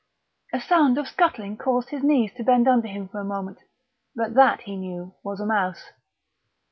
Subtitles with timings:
[0.51, 3.59] A sound of scuttling caused his knees to bend under him for a moment;
[4.15, 5.91] but that, he knew, was a mouse.